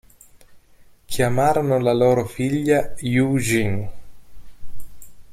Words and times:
Chiamarono 1.05 1.77
la 1.77 1.93
loro 1.93 2.25
figlia 2.25 2.95
Yoo-jin. 3.01 3.87